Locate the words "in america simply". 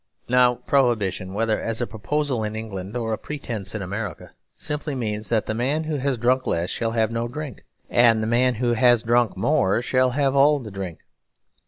3.75-4.95